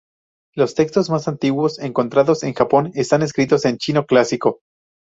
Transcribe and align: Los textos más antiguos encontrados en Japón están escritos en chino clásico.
Los 0.55 0.73
textos 0.73 1.11
más 1.11 1.27
antiguos 1.27 1.77
encontrados 1.77 2.41
en 2.41 2.53
Japón 2.55 2.91
están 2.95 3.21
escritos 3.21 3.65
en 3.65 3.77
chino 3.77 4.07
clásico. 4.07 4.61